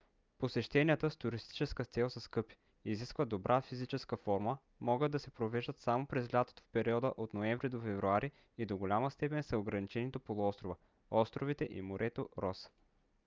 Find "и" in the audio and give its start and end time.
8.57-8.65, 11.71-11.81